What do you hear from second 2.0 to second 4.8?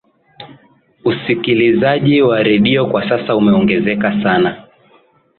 wa redio kwa sasa umeongezeka sana